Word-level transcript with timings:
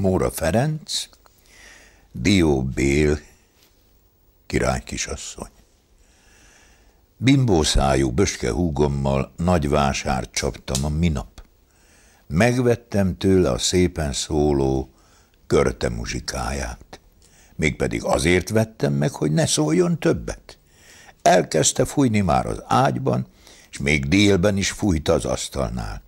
Móra 0.00 0.30
Ferenc, 0.30 1.08
Dió 2.12 2.62
Bél, 2.62 3.18
király 4.46 4.82
kisasszony. 4.84 5.50
Bimbószájú 7.16 8.10
böske 8.10 8.50
húgommal 8.50 9.32
nagy 9.36 9.68
vásárt 9.68 10.32
csaptam 10.32 10.84
a 10.84 10.88
minap. 10.88 11.42
Megvettem 12.26 13.16
tőle 13.16 13.50
a 13.50 13.58
szépen 13.58 14.12
szóló 14.12 14.90
körte 15.46 15.88
muzsikáját. 15.88 17.00
Mégpedig 17.56 18.04
azért 18.04 18.48
vettem 18.48 18.92
meg, 18.92 19.10
hogy 19.10 19.32
ne 19.32 19.46
szóljon 19.46 19.98
többet. 19.98 20.58
Elkezdte 21.22 21.84
fújni 21.84 22.20
már 22.20 22.46
az 22.46 22.62
ágyban, 22.66 23.26
és 23.70 23.78
még 23.78 24.08
délben 24.08 24.56
is 24.56 24.70
fújta 24.70 25.12
az 25.12 25.24
asztalnál. 25.24 26.02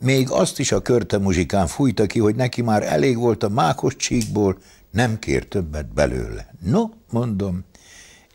Még 0.00 0.30
azt 0.30 0.58
is 0.58 0.72
a 0.72 0.80
körte 0.80 1.18
muzsikán 1.18 1.66
fújta 1.66 2.06
ki, 2.06 2.18
hogy 2.18 2.34
neki 2.34 2.62
már 2.62 2.82
elég 2.82 3.16
volt 3.16 3.42
a 3.42 3.48
mákos 3.48 3.96
csíkból, 3.96 4.58
nem 4.90 5.18
kér 5.18 5.48
többet 5.48 5.94
belőle. 5.94 6.54
No, 6.64 6.82
mondom, 7.10 7.64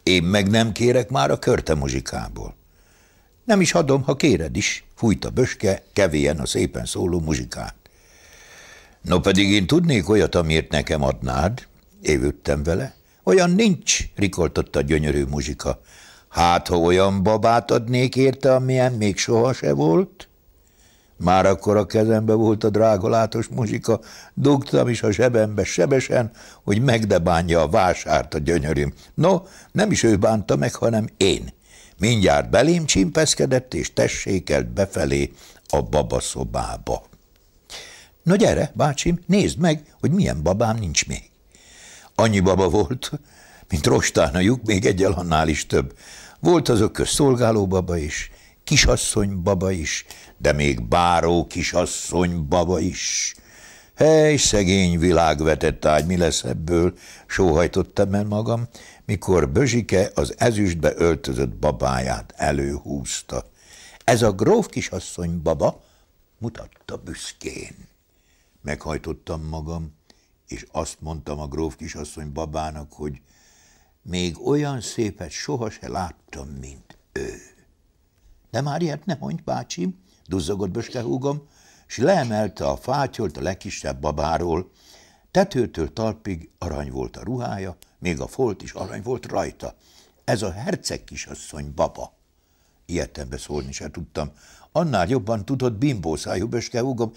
én 0.04 0.24
meg 0.24 0.50
nem 0.50 0.72
kérek 0.72 1.10
már 1.10 1.32
a 1.32 1.40
körte 1.40 1.76
muzsikából. 1.76 2.56
Nem 3.44 3.62
is 3.62 3.74
adom, 3.74 4.04
ha 4.04 4.16
kéred 4.16 4.56
is, 4.56 4.84
fújta 4.96 5.30
böske, 5.30 5.84
kevélyen 5.94 6.40
a 6.40 6.46
szépen 6.46 6.86
szóló 6.86 7.20
muzsikát. 7.20 7.76
No 9.02 9.20
pedig 9.20 9.52
én 9.52 9.68
tudnék 9.68 10.10
olyat, 10.10 10.36
amiért 10.36 10.72
nekem 10.72 11.04
adnád, 11.04 11.68
évődtem 12.02 12.64
vele. 12.64 12.96
Olyan 13.24 13.52
nincs, 13.52 14.00
rikoltott 14.16 14.76
a 14.76 14.82
gyönyörű 14.82 15.24
muzsika. 15.24 15.82
Hát, 16.30 16.68
ha 16.68 16.78
olyan 16.78 17.24
babát 17.24 17.72
adnék 17.72 18.16
érte, 18.16 18.56
amilyen 18.56 18.94
még 18.94 19.18
soha 19.18 19.54
se 19.54 19.74
volt? 19.74 20.28
Már 21.18 21.46
akkor 21.46 21.78
a 21.78 21.86
kezembe 21.86 22.34
volt 22.34 22.64
a 22.64 22.70
drágolátos 22.70 23.48
muzsika, 23.48 24.00
dugtam 24.34 24.88
is 24.88 25.04
a 25.04 25.12
zsebembe 25.12 25.64
sebesen, 25.64 26.32
hogy 26.64 26.82
megdebánja 26.82 27.62
a 27.62 27.70
vásárt 27.70 28.34
a 28.34 28.38
gyönyörűm. 28.38 28.94
No, 29.14 29.42
nem 29.72 29.92
is 29.92 30.04
ő 30.04 30.16
bánta 30.16 30.56
meg, 30.56 30.76
hanem 30.76 31.08
én. 31.18 31.54
Mindjárt 31.98 32.50
belém 32.50 32.86
csimpeszkedett, 32.86 33.74
és 33.74 33.94
tessékelt 33.94 34.68
befelé 34.68 35.32
a 35.68 35.82
babaszobába. 35.82 37.04
No 38.24 38.36
gyere, 38.36 38.72
bácsim, 38.76 39.20
nézd 39.26 39.58
meg, 39.58 39.96
hogy 40.00 40.12
milyen 40.12 40.44
babám 40.44 40.78
nincs 40.78 41.08
még. 41.08 41.30
Annyi 42.16 42.40
baba 42.40 42.70
volt, 42.70 43.12
mint 43.70 43.86
rostán 43.86 44.36
a 44.36 44.58
még 44.66 44.86
egyel 44.86 45.12
annál 45.12 45.48
is 45.48 45.66
több. 45.66 45.98
Volt 46.40 46.70
az 46.70 46.80
ökös 46.80 47.10
szolgáló 47.10 47.68
baba 47.68 47.98
is, 47.98 48.32
kisasszony 48.64 49.42
baba 49.42 49.72
is, 49.72 50.06
de 50.38 50.52
még 50.52 50.88
báró 50.88 51.48
kisasszony 51.48 52.48
baba 52.48 52.80
is. 52.80 53.36
Hely, 53.96 54.36
szegény 54.36 55.00
világvetett 55.00 55.86
ágy, 55.86 56.06
mi 56.06 56.18
lesz 56.18 56.44
ebből? 56.44 56.94
Sóhajtottam 57.28 58.14
el 58.14 58.26
magam, 58.26 58.68
mikor 59.06 59.50
Bözsike 59.50 60.12
az 60.16 60.34
ezüstbe 60.38 60.94
öltözött 60.96 61.56
babáját 61.56 62.34
előhúzta. 62.36 63.52
Ez 64.04 64.22
a 64.22 64.32
gróf 64.32 64.68
kisasszony 64.68 65.42
baba, 65.42 65.84
mutatta 66.38 66.98
büszkén. 66.98 67.88
Meghajtottam 68.62 69.42
magam, 69.42 69.94
és 70.48 70.66
azt 70.72 70.98
mondtam 71.00 71.40
a 71.40 71.48
gróf 71.48 71.76
kisasszony 71.76 72.32
babának, 72.32 72.94
hogy 72.94 73.22
még 74.02 74.48
olyan 74.48 74.82
szépet 74.82 75.32
soha 75.32 75.70
se 75.70 75.90
láttam, 75.90 76.48
mint. 76.48 76.93
De 78.54 78.62
már 78.62 78.82
ilyet 78.82 79.06
ne 79.06 79.16
mondj, 79.20 79.42
bácsim, 79.46 79.96
duzzogott 80.28 80.70
Böske 80.70 81.02
húgom, 81.02 81.48
és 81.88 81.98
leemelte 81.98 82.68
a 82.68 82.78
fátyolt 82.78 83.38
a 83.38 83.42
legkisebb 83.42 84.00
babáról. 84.00 84.72
Tetőtől 85.32 85.94
talpig 85.94 86.50
arany 86.58 86.92
volt 86.92 87.18
a 87.18 87.24
ruhája, 87.24 87.78
még 88.00 88.20
a 88.20 88.28
folt 88.28 88.62
is 88.62 88.72
arany 88.72 89.02
volt 89.02 89.26
rajta. 89.26 89.76
Ez 90.24 90.42
a 90.42 90.52
herceg 90.52 91.04
kisasszony 91.04 91.72
baba. 91.76 92.14
Ilyetembe 92.86 93.38
szólni 93.38 93.72
se 93.72 93.92
tudtam. 93.92 94.32
Annál 94.72 95.08
jobban 95.08 95.46
tudott 95.46 95.74
bimbószájú 95.74 96.48
Böske 96.48 96.82
húgom, 96.82 97.12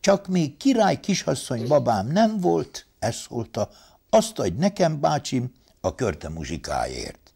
csak 0.00 0.26
még 0.26 0.56
király 0.56 1.00
kisasszony 1.00 1.66
babám 1.66 2.06
nem 2.06 2.40
volt, 2.40 2.86
ezt 2.98 3.18
szólta, 3.18 3.70
azt 4.08 4.38
adj 4.38 4.58
nekem, 4.58 5.00
bácsim, 5.00 5.52
a 5.80 5.94
körte 5.94 6.28
muzsikáért. 6.28 7.29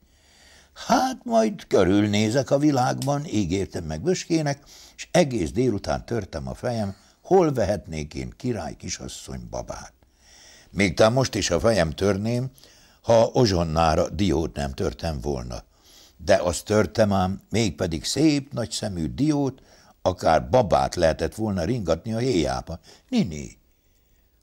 Hát 0.75 1.25
majd 1.25 1.67
körülnézek 1.67 2.51
a 2.51 2.59
világban, 2.59 3.25
ígértem 3.27 3.85
meg 3.85 4.03
Böskének, 4.03 4.63
és 4.97 5.09
egész 5.11 5.53
délután 5.53 6.05
törtem 6.05 6.49
a 6.49 6.55
fejem, 6.55 6.95
hol 7.21 7.53
vehetnék 7.53 8.15
én 8.15 8.35
király 8.37 8.77
kisasszony 8.77 9.47
babát. 9.51 9.93
Még 10.71 10.95
talán 10.95 11.13
most 11.13 11.35
is 11.35 11.51
a 11.51 11.61
fejem 11.61 11.91
törném, 11.91 12.51
ha 13.03 13.31
ozsonnára 13.33 14.09
diót 14.09 14.57
nem 14.57 14.73
törtem 14.73 15.21
volna. 15.21 15.63
De 16.17 16.37
azt 16.37 16.65
törtem 16.65 17.13
ám, 17.13 17.41
mégpedig 17.51 18.05
szép, 18.05 18.53
nagy 18.53 18.71
szemű 18.71 19.15
diót, 19.15 19.63
akár 20.03 20.49
babát 20.49 20.95
lehetett 20.95 21.35
volna 21.35 21.65
ringatni 21.65 22.15
a 22.15 22.19
héjába. 22.19 22.79
Nini, 23.09 23.59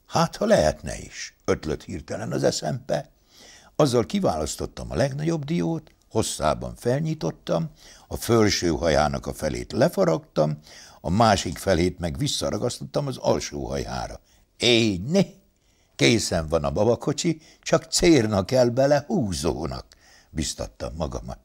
hát 0.08 0.36
ha 0.36 0.46
lehetne 0.46 0.98
is, 0.98 1.36
ötlött 1.46 1.84
hirtelen 1.84 2.32
az 2.32 2.44
eszembe. 2.44 3.10
Azzal 3.76 4.06
kiválasztottam 4.06 4.92
a 4.92 4.96
legnagyobb 4.96 5.46
diót, 5.46 5.92
hosszában 6.12 6.76
felnyitottam, 6.76 7.70
a 8.08 8.16
felső 8.16 8.70
hajának 8.70 9.28
a 9.28 9.34
felét 9.34 9.72
lefaragtam, 9.72 10.60
a 11.02 11.10
másik 11.10 11.58
felét 11.58 12.00
meg 12.00 12.18
visszaragasztottam 12.18 13.08
az 13.08 13.18
alsó 13.18 13.66
hajára. 13.66 14.20
Éj, 14.58 15.02
ne! 15.08 15.22
Készen 15.96 16.48
van 16.48 16.64
a 16.64 16.72
babakocsi, 16.72 17.42
csak 17.62 17.84
cérna 17.84 18.46
kell 18.46 18.68
bele 18.70 19.04
húzónak, 19.08 19.86
biztattam 20.30 20.94
magamat. 20.96 21.40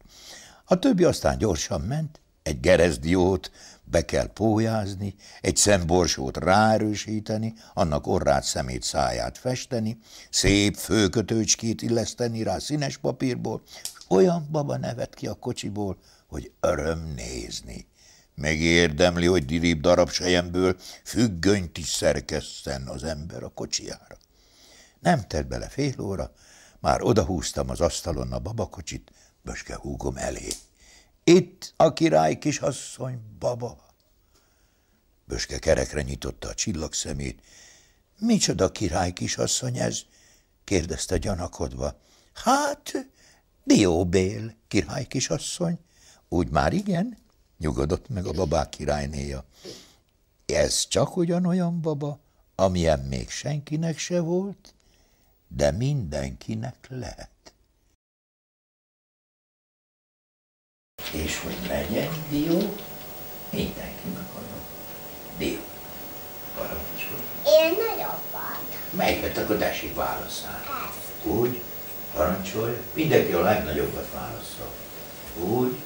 A 0.65 0.79
többi 0.79 1.05
aztán 1.05 1.39
gyorsan 1.39 1.81
ment, 1.81 2.21
egy 2.43 2.61
gerezdiót 2.61 3.51
be 3.91 4.05
kell 4.05 4.27
pójázni, 4.27 5.15
egy 5.41 5.57
szemborsót 5.57 6.37
ráerősíteni, 6.37 7.55
annak 7.75 8.07
orrát, 8.07 8.45
szemét, 8.45 8.83
száját 8.83 9.39
festeni, 9.39 9.99
szép 10.31 10.77
főkötőcskét 10.77 11.83
illeszteni 11.83 12.43
rá 12.43 12.59
színes 12.59 12.97
papírból, 12.97 13.63
olyan 14.09 14.49
baba 14.51 14.77
nevet 14.77 15.15
ki 15.15 15.27
a 15.27 15.35
kocsiból, 15.35 15.99
hogy 16.27 16.53
öröm 16.61 17.13
nézni. 17.17 17.87
Megérdemli, 18.35 19.27
hogy 19.27 19.45
dirib 19.45 19.81
darab 19.81 20.11
sejemből 20.11 20.77
függönyt 21.05 21.79
is 21.79 21.89
szerkesszen 21.89 22.89
az 22.89 23.05
ember 23.05 23.43
a 23.43 23.49
kocsijára. 23.49 24.17
Nem 25.01 25.27
telt 25.27 25.49
bele 25.49 25.69
fél 25.69 26.01
óra, 26.01 26.33
már 26.81 27.03
odahúztam 27.03 27.71
az 27.71 27.81
asztalon 27.81 28.33
a 28.33 28.39
babakocsit, 28.39 29.11
Böske 29.43 29.77
húgom 29.77 30.17
elé. 30.17 30.49
Itt 31.29 31.73
a 31.77 31.93
király 31.93 32.39
kisasszony, 32.39 33.21
baba. 33.39 33.79
Böske 35.25 35.59
kerekre 35.59 36.03
nyitotta 36.03 36.49
a 36.49 36.55
csillagszemét. 36.55 37.43
Micsoda 38.19 38.73
király 38.73 39.13
kisasszony 39.13 39.79
ez? 39.79 40.01
kérdezte 40.65 41.19
gyanakodva. 41.19 42.01
Hát, 42.33 43.09
Dióbél, 43.65 44.55
király 44.69 45.07
kisasszony. 45.07 45.79
Úgy 46.29 46.49
már 46.49 46.73
igen? 46.73 47.19
Nyugodott 47.59 48.09
meg 48.09 48.27
a 48.27 48.33
babák 48.33 48.69
királynéja. 48.69 49.45
Ez 50.47 50.87
csak 50.89 51.17
ugyanolyan 51.17 51.81
baba, 51.81 52.21
amilyen 52.55 53.01
még 53.01 53.31
senkinek 53.31 53.99
se 53.99 54.21
volt, 54.21 54.75
de 55.49 55.71
mindenkinek 55.71 56.87
lehet. 56.89 57.36
És 61.11 61.41
hogy 61.43 61.57
legyen 61.69 62.09
dió, 62.31 62.75
mindenkinek 63.51 64.29
adom. 64.35 64.63
Dió. 65.39 65.59
Parancsolj. 66.55 67.23
Én 67.45 67.77
nagyobbat. 67.89 68.61
Melyiket 68.91 69.39
akkor 69.39 69.57
tessék 69.57 69.95
válaszál? 69.95 70.63
Ezt. 70.65 71.33
Úgy, 71.35 71.61
parancsolj, 72.15 72.77
mindenki 72.93 73.33
a 73.33 73.41
legnagyobbat 73.43 74.07
válaszol. 74.15 74.71
Úgy, 75.39 75.77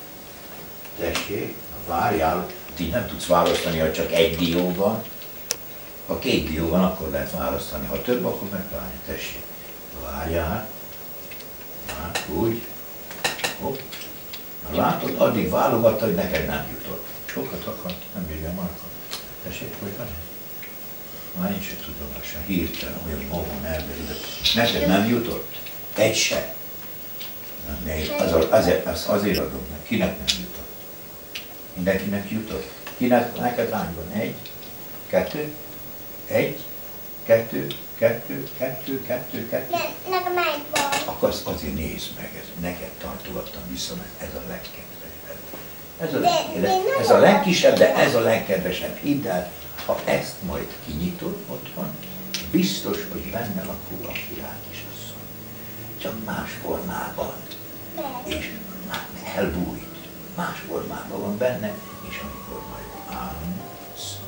tessék, 0.98 1.54
várjál, 1.86 2.46
ti 2.74 2.86
nem 2.86 3.06
tudsz 3.06 3.26
választani, 3.26 3.78
ha 3.78 3.92
csak 3.92 4.12
egy 4.12 4.36
dió 4.36 4.74
van. 4.74 5.02
Ha 6.06 6.18
két 6.18 6.48
dió 6.48 6.68
van, 6.68 6.84
akkor 6.84 7.08
lehet 7.08 7.30
választani. 7.30 7.86
Ha 7.86 8.02
több, 8.02 8.24
akkor 8.24 8.48
megvárni. 8.50 9.00
Tessék, 9.06 9.42
várjál. 10.02 10.68
Hát, 11.86 12.24
úgy. 12.28 12.62
Hopp. 13.60 13.78
Látod, 14.74 15.14
addig 15.16 15.50
válogatta, 15.50 16.04
hogy 16.04 16.14
neked 16.14 16.46
nem 16.46 16.66
jutott. 16.70 17.04
Sokat 17.24 17.66
akar, 17.66 17.92
nem 18.14 18.26
bírja 18.26 18.52
Marka. 18.52 18.84
Tessék, 19.44 19.72
folytani. 19.80 20.10
Már 21.38 21.50
nincs 21.50 21.68
egy 21.70 21.76
tudomása, 21.84 22.38
hirtelen 22.46 22.98
olyan 23.06 23.24
mohon 23.28 23.64
elveridett. 23.64 24.24
Neked 24.54 24.86
nem 24.86 25.08
jutott? 25.08 25.58
Egy 25.94 26.14
se. 26.16 26.54
Az, 28.18 28.46
azért, 28.50 28.86
azt 28.86 29.08
azért 29.08 29.38
adom 29.38 29.66
meg. 29.70 29.82
Kinek 29.82 30.16
nem 30.16 30.36
jutott? 30.40 30.68
Mindenkinek 31.74 32.30
jutott? 32.30 32.70
Kinek, 32.96 33.38
neked 33.38 33.72
hány 33.72 33.94
van? 33.94 34.20
Egy? 34.20 34.34
Kettő? 35.06 35.52
Egy? 36.26 36.58
Kettő, 37.24 37.66
kettő, 37.98 38.48
kettő, 38.58 39.02
kettő, 39.02 39.48
kettő. 39.48 39.70
Ne, 39.70 40.10
nekem 40.10 40.38
egy 40.38 40.62
van. 40.70 40.89
Akkor 41.04 41.28
azt 41.28 41.46
azért 41.46 41.74
nézd 41.74 42.10
meg, 42.16 42.30
ez 42.40 42.46
neked 42.60 42.90
tartogattam 42.90 43.62
vissza, 43.70 43.94
mert 43.96 44.30
ez 44.30 44.34
a 44.34 44.48
legkedvesebb. 44.48 44.88
Ez 46.00 46.14
a, 46.14 46.18
legkedvesebb, 46.18 47.00
ez 47.00 47.10
a 47.10 47.18
legkisebb, 47.18 47.76
de 47.78 47.94
ez 47.94 48.14
a 48.14 48.20
legkedvesebb. 48.20 48.96
Hidd 48.96 49.26
el, 49.26 49.50
ha 49.86 50.00
ezt 50.04 50.34
majd 50.46 50.68
kinyitod 50.86 51.36
otthon, 51.48 51.96
biztos, 52.50 52.98
hogy 53.12 53.30
benne 53.30 53.64
lakul 53.64 54.06
a 54.06 54.12
király 54.12 54.60
kisasszony. 54.70 55.26
Csak 55.98 56.24
más 56.24 56.50
formában. 56.62 57.34
És 58.24 58.50
már 58.88 59.06
elbújt. 59.36 59.88
Más 60.36 60.58
formában 60.68 61.20
van 61.20 61.38
benne, 61.38 61.74
és 62.08 62.20
amikor 62.22 62.62
majd 62.70 63.18
álmodsz 63.20 64.18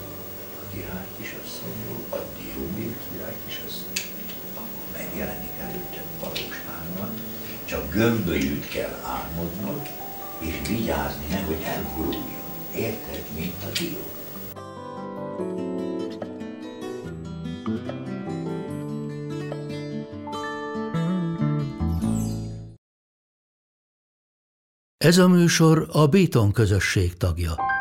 a 0.60 0.72
király 0.72 1.06
kisasszonyról, 1.16 2.04
a 2.10 2.16
dióbél 2.38 2.96
király 3.10 3.36
kisasszony, 3.46 3.92
akkor 3.94 4.21
megjelenik 4.92 5.58
előtted 5.60 6.04
valós 6.20 6.62
álma, 6.80 7.10
csak 7.64 7.92
gömbölyűt 7.92 8.68
kell 8.68 9.00
álmodnod, 9.04 9.88
és 10.38 10.68
vigyázni 10.68 11.24
meg, 11.30 11.44
hogy 11.44 11.62
elguruljon. 11.64 12.42
Érted, 12.74 13.24
mint 13.34 13.62
a 13.62 13.78
dió? 13.78 14.10
Ez 24.96 25.18
a 25.18 25.28
műsor 25.28 25.88
a 25.92 26.06
Béton 26.06 26.52
közösség 26.52 27.16
tagja. 27.16 27.71